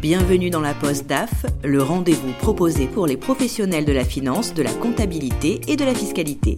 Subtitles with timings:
[0.00, 4.62] Bienvenue dans la Poste DAF, le rendez-vous proposé pour les professionnels de la finance, de
[4.62, 6.56] la comptabilité et de la fiscalité.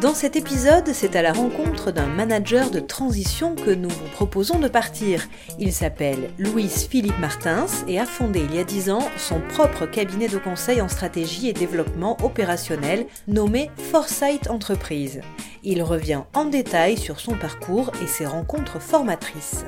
[0.00, 4.60] Dans cet épisode, c'est à la rencontre d'un manager de transition que nous vous proposons
[4.60, 5.26] de partir.
[5.58, 9.84] Il s'appelle Louis Philippe Martins et a fondé il y a 10 ans son propre
[9.86, 15.22] cabinet de conseil en stratégie et développement opérationnel nommé Foresight Entreprise.
[15.68, 19.66] Il revient en détail sur son parcours et ses rencontres formatrices.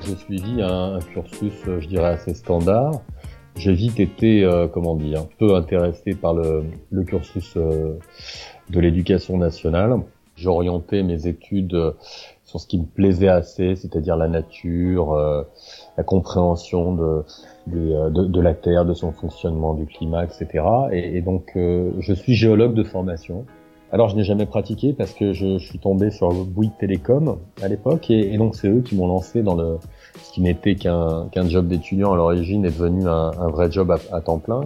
[0.00, 3.02] J'ai suivi un cursus, je dirais, assez standard.
[3.54, 6.64] J'ai vite été, euh, comment dire, peu intéressé par le,
[7.06, 8.00] cursus euh,
[8.70, 9.94] de l'éducation nationale.
[10.34, 11.92] J'ai orienté mes études euh,
[12.44, 15.44] sur ce qui me plaisait assez, c'est-à-dire la nature, euh,
[15.96, 17.24] la compréhension de,
[17.72, 20.64] euh, la Terre, de son fonctionnement, du climat, etc.
[20.90, 23.46] Et, et donc, je suis géologue de formation.
[23.94, 28.10] Alors, je n'ai jamais pratiqué parce que je, suis tombé sur Bouygues Télécom à l'époque,
[28.10, 29.78] et, donc c'est eux qui m'ont lancé dans le
[30.22, 33.94] ce qui n'était qu'un qu'un job d'étudiant à l'origine est devenu un, un, vrai job
[34.10, 34.62] à, temps plein.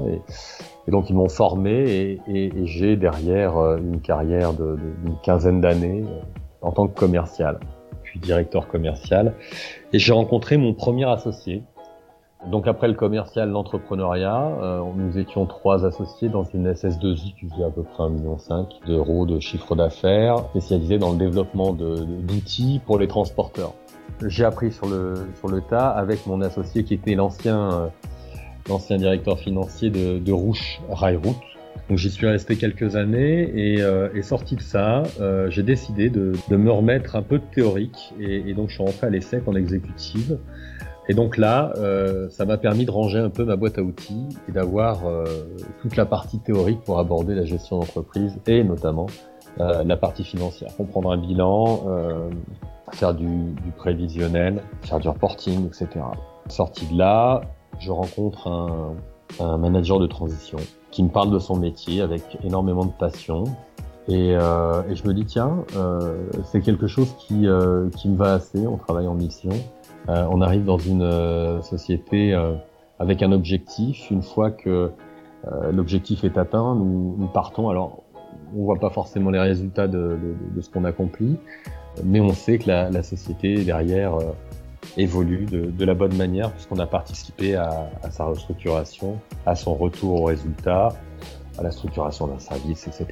[0.87, 5.61] Et, donc ils m'ont formé et, et, j'ai derrière euh, une carrière d'une de, quinzaine
[5.61, 6.21] d'années euh,
[6.63, 7.59] en tant que commercial.
[8.05, 9.35] puis directeur commercial
[9.93, 11.65] et j'ai rencontré mon premier associé.
[12.51, 17.65] Donc après le commercial, l'entrepreneuriat, euh, nous étions trois associés dans une SS2I qui faisait
[17.65, 18.37] à peu près 1,5 million
[18.87, 23.73] d'euros de chiffre d'affaires, spécialisée dans le développement d'outils pour les transporteurs.
[24.27, 27.91] J'ai appris sur le, sur le tas avec mon associé qui était l'ancien
[28.69, 31.37] l'ancien directeur financier de, de Rouche Railroute.
[31.89, 36.11] Donc j'y suis resté quelques années et, euh, et sorti de ça, euh, j'ai décidé
[36.11, 39.11] de, de, me remettre un peu de théorique et, et, donc je suis rentré à
[39.11, 40.39] l'ESSEC en exécutive.
[41.09, 44.27] Et donc là, euh, ça m'a permis de ranger un peu ma boîte à outils
[44.49, 45.25] et d'avoir euh,
[45.81, 49.07] toute la partie théorique pour aborder la gestion d'entreprise et notamment
[49.61, 52.29] euh, la partie financière, comprendre un bilan, euh,
[52.93, 55.89] faire du, du prévisionnel, faire du reporting, etc.
[56.49, 57.41] Sorti de là,
[57.79, 58.97] je rencontre un,
[59.41, 60.59] un, manager de transition
[60.91, 63.45] qui me parle de son métier avec énormément de passion.
[64.09, 67.47] Et, euh, et je me dis, tiens, euh, c'est quelque chose qui,
[67.97, 69.51] qui me va assez, on travaille en mission.
[70.09, 72.55] Euh, on arrive dans une euh, société euh,
[72.99, 74.11] avec un objectif.
[74.11, 74.93] Une fois que
[75.71, 77.69] l'objectif est atteint, nous, nous, partons.
[77.69, 78.03] Alors,
[78.57, 81.37] on voit pas forcément les résultats de, de, de ce qu'on accomplit,
[82.03, 84.19] mais on sait que la, la société derrière
[84.97, 89.75] évolue de, de, la bonne manière puisqu'on a participé à, à, sa restructuration, à son
[89.75, 90.89] retour au résultat,
[91.59, 93.07] à la structuration d'un service, etc.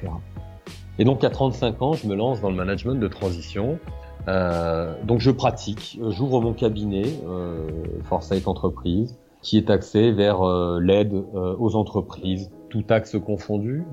[0.99, 3.79] Et donc à 35 ans, je me lance dans le management de transition.
[4.27, 7.67] Euh, donc je pratique, j'ouvre mon cabinet euh,
[8.03, 13.85] Foresight Entreprise qui est axé vers euh, l'aide euh, aux entreprises, tout axe confondu.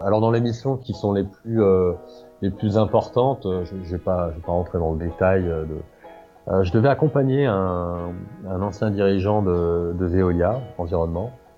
[0.00, 1.92] Alors dans les missions qui sont les plus euh,
[2.42, 5.66] les plus importantes, je, je vais pas pas rentrer dans le détail de
[6.48, 8.12] euh, je devais accompagner un,
[8.48, 11.49] un ancien dirigeant de, de Veolia Environnement euh,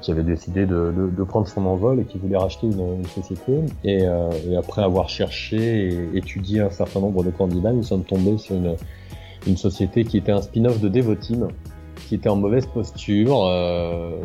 [0.00, 3.06] qui avait décidé de, de, de, prendre son envol et qui voulait racheter une, une
[3.06, 3.60] société.
[3.84, 8.04] Et, euh, et, après avoir cherché et étudié un certain nombre de candidats, nous sommes
[8.04, 8.76] tombés sur une,
[9.46, 11.48] une société qui était un spin-off de Devoteam,
[12.08, 14.16] qui était en mauvaise posture, euh,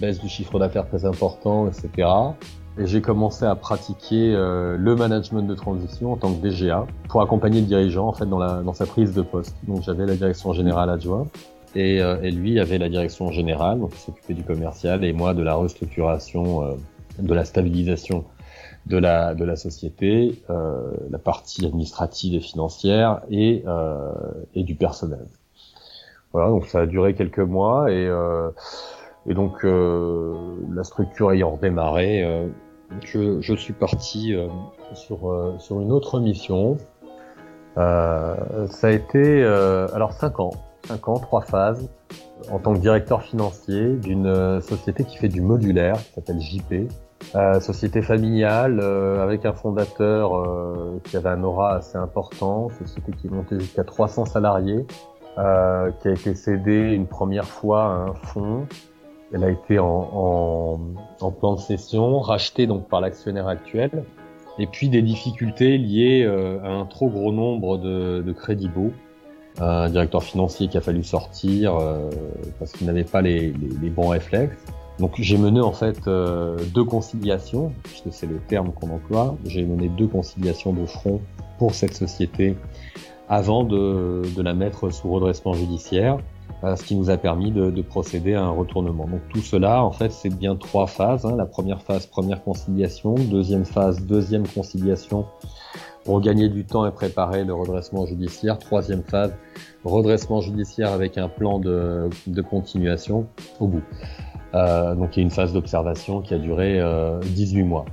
[0.00, 2.08] baisse du chiffre d'affaires très important, etc.
[2.78, 7.20] Et j'ai commencé à pratiquer euh, le management de transition en tant que DGA pour
[7.20, 9.56] accompagner le dirigeant en fait dans, la, dans sa prise de poste.
[9.66, 11.28] Donc j'avais la direction générale adjointe
[11.74, 15.34] et, euh, et lui avait la direction générale, donc il s'occupait du commercial et moi
[15.34, 16.74] de la restructuration, euh,
[17.18, 18.24] de la stabilisation
[18.86, 24.12] de la de la société, euh, la partie administrative et financière et euh,
[24.54, 25.26] et du personnel.
[26.32, 28.50] Voilà, donc ça a duré quelques mois et euh,
[29.26, 32.24] et donc la structure ayant redémarré
[33.04, 34.48] je, je, suis parti euh,
[34.94, 36.76] sur, euh, sur une autre mission.
[37.78, 40.50] Euh, ça a été alors cinq ans,
[40.90, 41.88] cinq ans, trois phases,
[42.50, 46.90] en tant que directeur financier d'une société qui fait du modulaire, qui s'appelle JP.
[47.34, 53.12] Euh, société familiale euh, avec un fondateur euh, qui avait un aura assez important, société
[53.12, 54.86] qui montée jusqu'à 300 salariés,
[55.36, 58.66] qui a été cédée une première fois à un fonds
[59.32, 60.78] elle a été en,
[61.38, 64.04] plan de cession, rachetée donc par l'actionnaire actuel,
[64.58, 68.70] et puis des difficultés liées euh, à un trop gros nombre de, de crédits.
[69.60, 72.10] Un directeur financier qui a fallu sortir euh,
[72.58, 74.56] parce qu'il n'avait pas les, les, les, bons réflexes.
[74.98, 79.36] Donc j'ai mené en fait euh, deux conciliations, puisque c'est le terme qu'on emploie.
[79.44, 81.20] J'ai mené deux conciliations de front
[81.58, 82.56] pour cette société
[83.28, 86.18] avant de, de la mettre sous redressement judiciaire
[86.62, 89.06] ce qui nous a permis de, de, procéder à un retournement.
[89.06, 91.24] Donc tout cela, en fait, c'est bien trois phases.
[91.24, 91.36] Hein.
[91.36, 93.14] La première phase, première conciliation.
[93.14, 95.26] Deuxième phase, deuxième conciliation
[96.04, 98.58] pour gagner du temps et préparer le redressement judiciaire.
[98.58, 99.32] Troisième phase,
[99.84, 103.26] redressement judiciaire avec un plan de, de continuation
[103.58, 103.82] au bout.
[104.54, 107.84] Euh, donc il y a une phase d'observation qui a duré euh, 18 mois.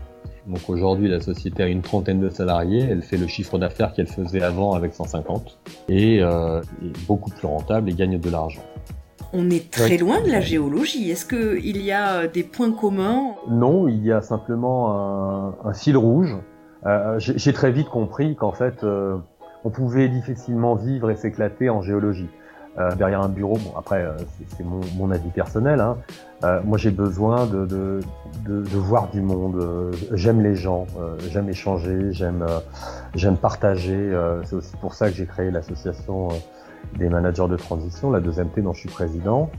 [0.48, 4.08] Donc aujourd'hui la société a une trentaine de salariés, elle fait le chiffre d'affaires qu'elle
[4.08, 5.60] faisait avant avec 150
[5.90, 8.62] et euh, est beaucoup plus rentable et gagne de l'argent.
[9.34, 11.12] On est très loin de la géologie.
[11.12, 13.36] Est-ce qu'il y a des points communs?
[13.50, 16.34] Non, il y a simplement un, un fil rouge.
[16.86, 19.18] Euh, J'ai très vite compris qu'en fait, euh,
[19.64, 22.30] on pouvait difficilement vivre et s'éclater en géologie.
[22.78, 24.12] Euh, derrière un bureau, bon après, euh,
[24.56, 25.80] c'est mon, mon, avis personnel.
[25.80, 25.98] Hein.
[26.44, 28.02] Euh, moi, j'ai besoin de, de,
[28.46, 29.92] de, de, voir du monde.
[30.14, 30.86] j'aime les gens,
[31.32, 32.46] j'aime échanger, j'aime
[33.16, 34.16] j'aime partager.
[34.44, 36.30] c'est aussi pour ça que j'ai créé l'association
[36.96, 39.50] des managers de transition, la deuxième T dont je suis président,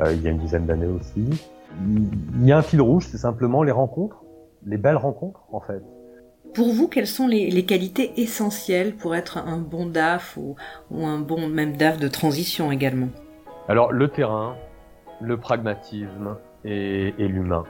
[0.00, 1.28] euh, il y a une dizaine d'années aussi.
[1.84, 4.24] Il y a un fil rouge, c'est simplement les rencontres,
[4.64, 5.82] les belles rencontres en fait.
[6.54, 10.56] Pour vous, quelles sont les, qualités essentielles pour être un bon DAF ou,
[11.04, 13.08] un bon même DAF de transition également?
[13.68, 14.56] Alors le terrain,
[15.20, 17.64] le pragmatisme et, l'humain.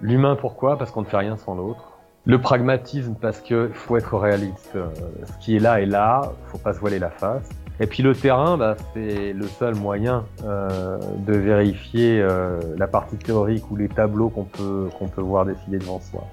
[0.00, 0.78] L'humain pourquoi?
[0.78, 1.98] Parce qu'on ne fait rien sans l'autre.
[2.24, 4.76] Le pragmatisme parce qu'il faut être réaliste.
[5.24, 7.48] Ce qui est là est là, faut pas se voiler la face.
[7.80, 13.16] Et puis le terrain, bah, c'est le seul moyen euh, de vérifier euh, la partie
[13.16, 16.26] théorique ou les tableaux qu'on peut, qu'on peut voir défiler devant soi.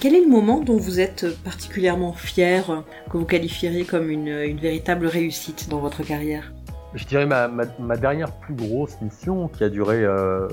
[0.00, 5.06] Quel est le moment dont vous êtes particulièrement fier, que vous qualifieriez comme une, véritable
[5.06, 6.52] réussite dans votre carrière?
[6.94, 10.46] Je dirais ma, dernière plus grosse mission, qui a duré euh,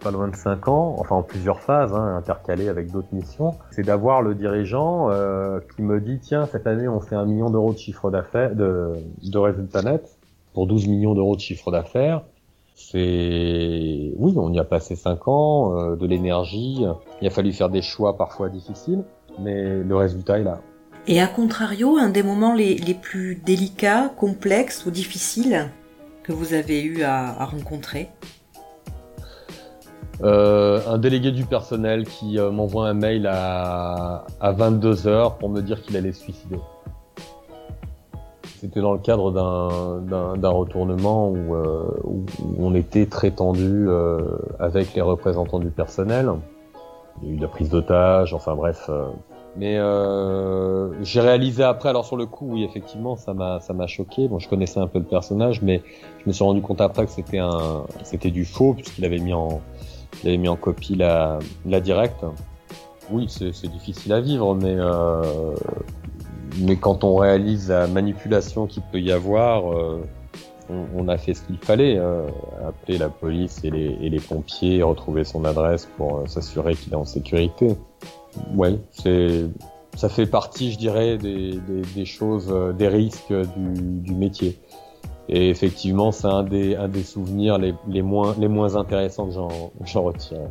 [0.00, 3.82] pas loin de 5 ans, enfin en plusieurs phases, hein, intercalées avec d'autres missions, c'est
[3.82, 7.72] d'avoir le dirigeant euh, qui me dit tiens cette année on fait un million d'euros
[7.72, 8.92] de chiffre d'affaires, de,
[9.22, 10.16] de résultats nets
[10.54, 12.22] pour 12 millions d'euros de chiffre d'affaires.
[12.78, 16.84] C'est oui, on y a passé 5 ans, euh, de l'énergie.
[17.22, 19.02] Il a fallu faire des choix parfois difficiles,
[19.40, 20.60] mais le résultat est là.
[21.08, 25.70] Et à contrario, un des moments les, les, plus délicats, complexes ou difficiles
[26.22, 28.10] que vous avez eu à, à rencontrer?
[30.22, 35.48] Euh, Un délégué du personnel qui euh, m'envoie un mail à, à 22 heures pour
[35.48, 36.58] me dire qu'il allait se suicider.
[38.66, 42.24] C'était dans le cadre d'un retournement où, euh, où,
[42.58, 44.22] on était très tendu euh,
[44.58, 46.32] avec les représentants du personnel.
[47.22, 49.06] Il y a eu de la prise d'otage, enfin bref, euh,
[49.56, 49.74] mais
[51.04, 54.26] j'ai réalisé après, alors sur le coup, oui, effectivement, ça m'a choqué.
[54.26, 55.82] Bon, je connaissais un peu le personnage, mais
[56.18, 60.96] je me suis rendu compte après que c'était du faux puisqu'il avait mis en copie
[60.96, 61.38] la
[61.80, 62.24] directe.
[63.12, 64.76] Oui, c'est difficile à vivre, mais
[66.60, 70.02] mais quand on réalise la manipulation qu'il peut y avoir, euh,
[70.68, 72.26] on, a fait ce qu'il fallait, euh,
[72.66, 77.04] appeler la police et les, pompiers, retrouver son adresse pour euh, s'assurer qu'il est en
[77.04, 77.76] sécurité
[78.54, 79.44] ouais, c'est
[79.96, 84.58] ça fait partie, je dirais, des, choses, des risques du, métier.
[85.30, 90.50] Et effectivement, c'est un des, souvenirs les, moins, intéressants que j'en retire.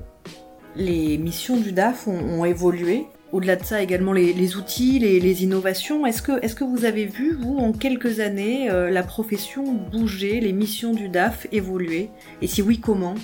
[0.76, 3.06] Les missions du DAF ont évolué.
[3.36, 6.06] Au-delà de ça, également les, outils, les, innovations.
[6.06, 10.40] Est-ce que, est-ce que vous avez vu, vous, en quelques années, euh, la profession bouger,
[10.40, 12.10] les missions du DAF évoluer?
[12.42, 13.16] Et si oui, comment?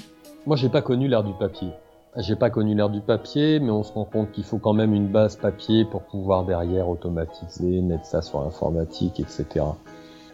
[0.45, 1.69] Moi, j'ai pas connu l'ère du papier.
[2.17, 4.93] J'ai pas connu l'ère du papier, mais on se rend compte qu'il faut quand même
[4.93, 9.63] une base papier pour pouvoir derrière automatiser, mettre ça sur l'informatique, etc.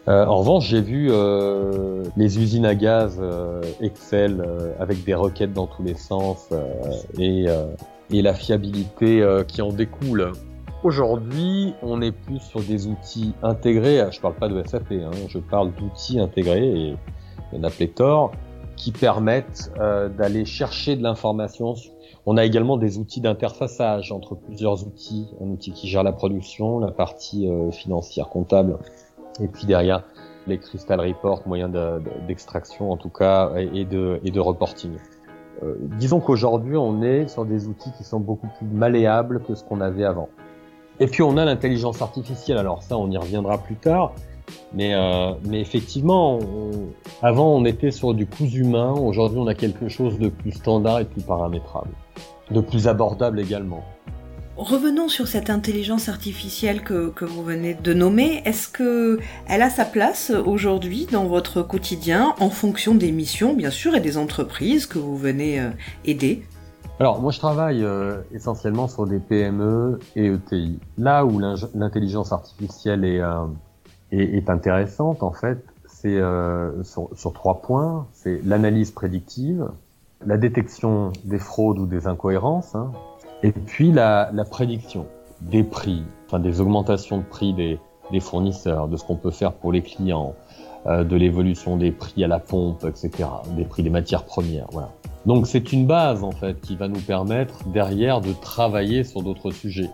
[0.08, 3.20] Euh, en revanche, j'ai vu euh, les usines à gaz
[3.80, 4.44] Excel
[4.80, 6.48] avec des requêtes dans tous les sens
[7.16, 7.46] et,
[8.10, 10.32] et, la fiabilité qui en découle.
[10.84, 14.04] Aujourd'hui, on est plus sur des outils intégrés.
[14.10, 16.96] Je parle pas de SAP, hein, je parle d'outils intégrés et
[17.52, 18.32] il y en a pléthore
[18.78, 21.74] qui permettent euh, d'aller chercher de l'information.
[22.26, 26.78] On a également des outils d'interfaçage entre plusieurs outils, un outil qui gère la production,
[26.78, 28.78] la partie euh, financière comptable,
[29.40, 30.04] et puis derrière
[30.46, 31.72] les crystal reports, moyens
[32.26, 34.92] d'extraction de, en tout cas, et de, et de reporting.
[35.62, 39.64] Euh, disons qu'aujourd'hui, on est sur des outils qui sont beaucoup plus malléables que ce
[39.64, 40.28] qu'on avait avant.
[41.00, 42.58] Et puis on a l'intelligence artificielle.
[42.58, 44.12] Alors ça, on y reviendra plus tard.
[44.72, 46.38] Mais, euh, effectivement,
[47.22, 51.00] avant on était sur du coût humain, aujourd'hui on a quelque chose de plus standard
[51.00, 51.90] et plus paramétrable,
[52.50, 53.82] de plus abordable également.
[54.58, 58.42] Revenons sur cette intelligence artificielle que, vous venez de nommer.
[58.44, 63.70] Est-ce que elle a sa place aujourd'hui dans votre quotidien en fonction des missions, bien
[63.70, 65.70] sûr, et des entreprises que vous venez euh,
[66.04, 66.42] aider?
[66.98, 70.80] Alors moi je travaille euh, essentiellement sur des PME et ETI.
[70.98, 73.44] Là où l'intelligence artificielle est, euh,
[74.10, 76.20] est, est, intéressante en fait, c'est
[76.82, 78.08] sur, sur, trois points.
[78.12, 79.68] C'est l'analyse prédictive,
[80.26, 82.90] la détection des fraudes ou des incohérences, hein,
[83.42, 85.06] et puis la, la, prédiction.
[85.40, 87.78] des prix, enfin des augmentations de prix des,
[88.10, 90.34] des fournisseurs, de ce qu'on peut faire pour les clients,
[90.86, 94.66] euh, de l'évolution des prix à la pompe, etc., des prix des matières premières.
[94.72, 94.90] Voilà.
[95.26, 99.50] Donc c'est une base en fait qui va nous permettre derrière de travailler sur d'autres
[99.50, 99.90] sujets.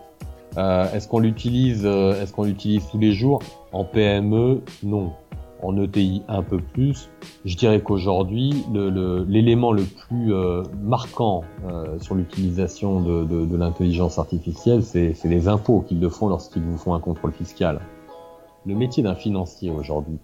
[0.57, 3.43] Euh, est-ce qu'on l'utilise, euh, est-ce qu'on l'utilise tous les jours?
[3.73, 5.13] En PME, non.
[5.65, 7.09] En ETI, un peu plus.
[7.45, 8.65] Je dirais qu'aujourd'hui,
[9.27, 16.01] l'élément le, plus euh, marquant euh, sur l'utilisation de, l'intelligence artificielle, c'est les impôts qu'ils
[16.01, 17.81] le font lorsqu'ils vous font un contrôle fiscal.
[18.67, 20.19] Le métier d'un financier aujourd'hui,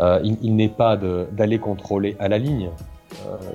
[0.00, 2.70] euh, il, il n'est pas d'aller contrôler à la ligne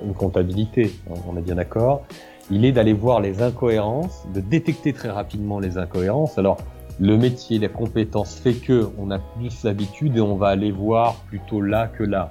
[0.04, 0.92] une comptabilité,
[1.28, 2.02] on est bien d'accord
[2.50, 6.38] il est d'aller voir les incohérences, de détecter très rapidement les incohérences.
[6.38, 6.58] Alors,
[7.00, 11.14] le métier, la compétence fait que on a plus l'habitude et on va aller voir
[11.28, 12.28] plutôt là que là.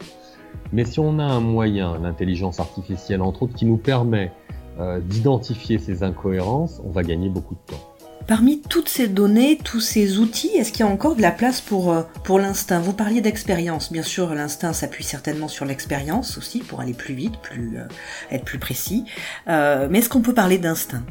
[0.73, 4.31] Mais si on a un moyen, l'intelligence artificielle entre autres, qui nous permet
[4.79, 7.81] euh, d'identifier ces incohérences, on va gagner beaucoup de temps.
[8.27, 11.61] Parmi toutes ces données, tous ces outils, est-ce qu'il y a encore de la place
[11.61, 12.81] pour, euh, pour l'instinct?
[12.81, 13.89] Vous parliez d'expérience.
[13.89, 17.87] Bien sûr, l'instinct s'appuie certainement sur l'expérience aussi pour aller plus vite, plus, euh,
[18.29, 19.05] être plus précis.
[19.47, 21.03] Mais est-ce qu'on peut parler d'instinct?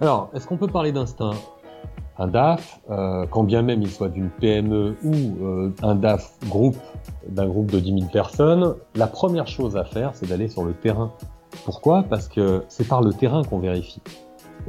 [0.00, 1.30] Alors, est-ce qu'on peut parler d'instinct?
[2.18, 2.80] Un DAF,
[3.30, 6.76] quand bien même il soit d'une PME ou un DAF groupe
[7.28, 10.72] d'un groupe de 10 000 personnes, la première chose à faire, c'est d'aller sur le
[10.72, 11.12] terrain.
[11.64, 12.02] Pourquoi?
[12.02, 14.02] Parce que c'est par le terrain qu'on vérifie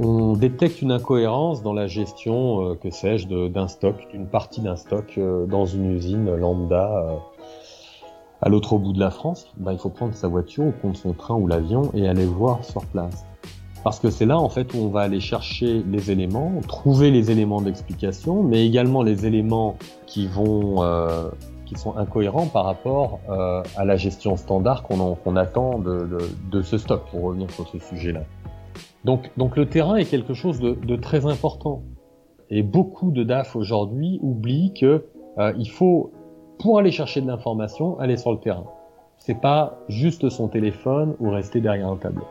[0.02, 4.76] on détecte une incohérence dans la gestion, euh, que sais-je, d'un stock, d'une partie d'un
[4.76, 7.16] stock euh, dans une usine lambda euh,
[8.40, 9.46] à l'autre bout de la France.
[9.58, 12.64] Ben, il faut prendre sa voiture ou prendre son train ou l'avion et aller voir
[12.64, 13.26] sur place.
[13.82, 17.30] Parce que c'est là en fait où on va aller chercher les éléments, trouver les
[17.30, 20.84] éléments d'explication, mais également les éléments qui vont
[21.64, 26.06] qui sont incohérents par rapport à la gestion standard qu'on attend de,
[26.50, 28.22] de ce stock, pour revenir sur ce sujet-là.
[29.04, 31.82] Donc, donc le terrain est quelque chose de, de très important.
[32.50, 35.06] Et beaucoup de DAF aujourd'hui oublient que
[35.38, 36.10] euh, il faut,
[36.58, 38.66] pour aller chercher de l'information, aller sur le terrain.
[39.18, 42.26] C'est pas juste son téléphone ou rester derrière un tableau.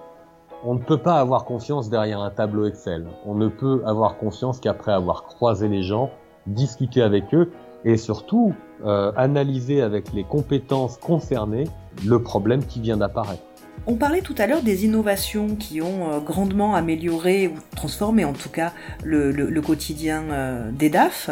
[0.66, 3.08] On ne peut pas avoir confiance derrière un tableau Excel.
[3.26, 6.10] On ne peut avoir confiance qu'après avoir croisé les gens,
[6.48, 7.52] discuté avec eux
[7.86, 8.54] et surtout
[8.86, 11.68] euh, analyser avec les compétences concernées
[12.06, 13.44] le problème qui vient d'apparaître.
[13.88, 18.34] On parlait tout à l'heure des innovations qui ont euh, grandement amélioré ou transformé en
[18.34, 21.30] tout cas le, quotidien euh, des DAF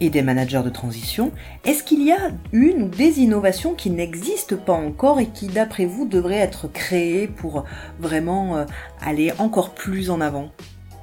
[0.00, 1.32] et des managers de transition.
[1.64, 5.86] Est-ce qu'il y a une ou des innovations qui n'existent pas encore et qui d'après
[5.86, 7.64] vous devraient être créées pour
[7.98, 8.64] vraiment euh,
[9.00, 10.50] aller encore plus en avant?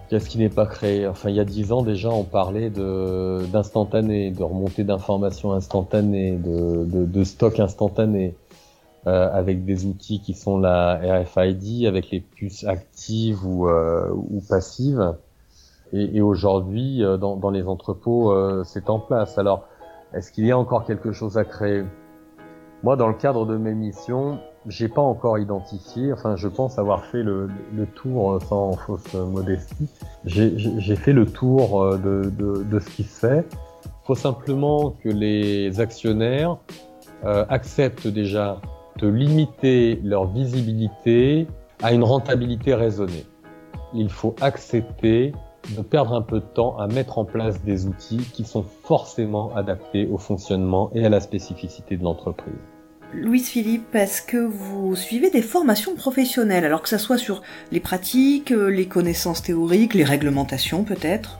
[0.09, 4.29] Qu'est-ce qui n'est pas créé Enfin, il y a dix ans déjà, on parlait d'instantané,
[4.29, 8.35] de, remontée d'informations instantanées, de, stock instantané.
[9.07, 14.41] Euh, avec des outils qui sont la RFID, avec les puces actives ou, euh, ou
[14.49, 15.13] passives.
[15.93, 18.33] Et, et aujourd'hui, euh, dans, dans, les entrepôts,
[18.63, 19.37] c'est en place.
[19.37, 19.67] Alors,
[20.15, 21.83] est-ce qu'il y a encore quelque chose à créer?
[22.81, 26.11] Moi, dans le cadre de mes missions, j'ai pas encore identifié.
[26.11, 29.87] Enfin, je pense avoir fait le, le tour sans fausse modestie.
[30.25, 33.45] J'ai fait le tour de, de, de, ce qui se fait.
[34.05, 36.57] Faut simplement que les actionnaires
[37.23, 38.59] euh, acceptent déjà
[38.97, 41.47] de limiter leur visibilité
[41.83, 43.25] à une rentabilité raisonnée.
[43.93, 45.33] Il faut accepter
[45.75, 49.53] de perdre un peu de temps à mettre en place des outils qui sont forcément
[49.55, 52.53] adaptés au fonctionnement et à la spécificité de l'entreprise.
[53.13, 57.79] Louise Philippe, est-ce que vous suivez des formations professionnelles, alors que ce soit sur les
[57.79, 61.39] pratiques, les connaissances théoriques, les réglementations peut-être?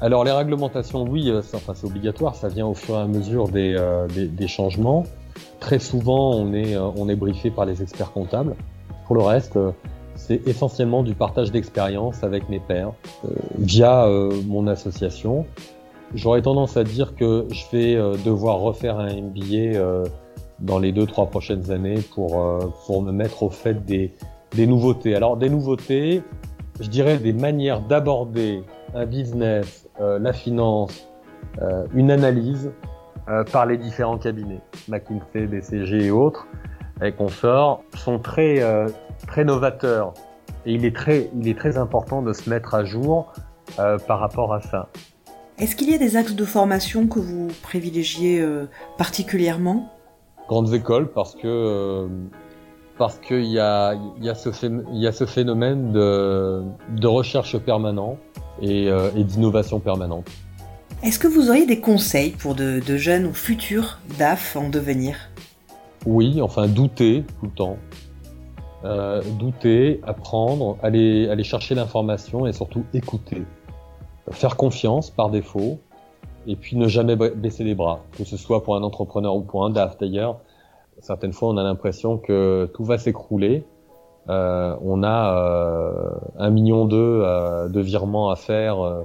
[0.00, 3.48] Alors les réglementations, oui, euh, enfin, c'est obligatoire, ça vient au fur et à mesure
[3.48, 5.04] des, euh, des, des changements.
[5.60, 8.54] Très souvent, on est, euh, on est briefé par les experts comptables.
[9.06, 9.72] Pour le reste, euh,
[10.14, 12.92] c'est essentiellement du partage d'expérience avec mes pairs
[13.24, 13.28] euh,
[13.58, 14.08] via
[14.46, 15.46] mon association.
[16.14, 19.78] J'aurais tendance à dire que je vais devoir refaire un MBA
[20.58, 22.42] dans les deux trois prochaines années pour
[22.86, 24.14] pour me mettre au fait des
[24.56, 25.14] des nouveautés.
[25.14, 26.22] Alors des nouveautés,
[26.80, 28.62] je dirais des manières d'aborder
[28.94, 31.06] un business, la finance,
[31.94, 32.72] une analyse
[33.28, 36.46] euh, par les différents cabinets, McKinsey, BCG et autres,
[37.02, 38.88] et consorts, sont très, euh,
[39.26, 40.14] très novateurs.
[40.64, 43.32] Et il est très, il est très important de se mettre à jour
[43.78, 44.88] euh, par rapport à ça.
[45.58, 48.42] Est-ce qu'il y a des axes de formation que vous privilégiez
[48.96, 49.92] particulièrement?
[50.48, 52.08] Grandes écoles, parce que
[52.96, 54.50] parce qu'il y a, y, a ce
[54.92, 56.62] y a ce phénomène de,
[56.96, 58.16] de recherche permanent
[58.62, 60.30] et, et d'innovation permanente.
[61.00, 65.16] Est-ce que vous auriez des conseils pour de, jeunes ou futurs DAF en devenir?
[66.06, 67.76] Oui, enfin douter tout le temps.
[68.84, 73.44] Euh, douter, apprendre, aller, chercher l'information et surtout écouter.
[74.32, 75.78] faire confiance par défaut,
[76.48, 79.64] et puis ne jamais baisser les bras, que ce soit pour un entrepreneur ou pour
[79.64, 80.40] un DAF d'ailleurs.
[81.00, 83.64] Certaines fois, on a l'impression que tout va s'écrouler.
[84.28, 87.22] Euh, on a euh, un million deux
[87.68, 89.04] de virements à faire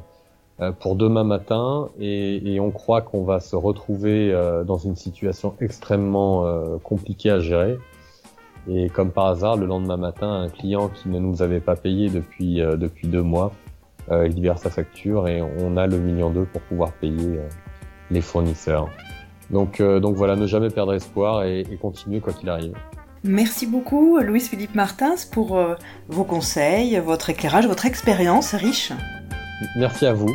[0.79, 4.31] pour demain matin et, on croit qu'on va se retrouver
[4.65, 6.45] dans une situation extrêmement
[6.83, 7.77] compliquée à gérer.
[8.69, 12.10] Et comme par hasard, le lendemain matin, un client qui ne nous avait pas payé
[12.10, 13.51] depuis depuis deux mois
[14.12, 17.48] euh, il libère sa facture et on a le million d'eux pour pouvoir payer euh,
[18.12, 18.89] les fournisseurs.
[19.50, 22.74] Donc, euh, donc voilà, ne jamais perdre espoir et, et continuer quoi qu'il arrive.
[23.24, 25.57] Merci beaucoup, Louis-Philippe Martins, pour
[26.10, 28.91] vos conseils, votre éclairage, votre expérience riche.
[29.75, 30.29] Merci à vous.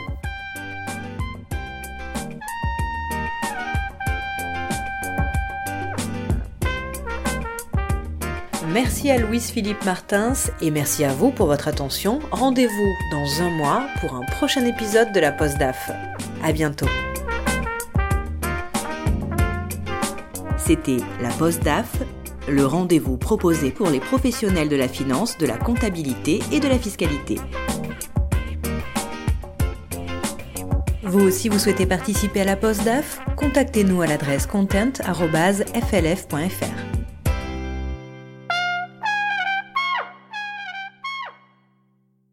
[8.71, 12.21] Merci à Louise-Philippe Martins et merci à vous pour votre attention.
[12.31, 15.91] Rendez-vous dans un mois pour un prochain épisode de la Poste DAF.
[16.45, 16.87] À bientôt.
[20.59, 21.91] C'était la Poste DAF,
[22.47, 26.79] le rendez-vous proposé pour les professionnels de la finance, de la comptabilité et de la
[26.79, 27.37] fiscalité.
[31.09, 36.88] Vous aussi, vous souhaitez participer à la Poste DAF Contactez-nous à l'adresse content.flf.fr.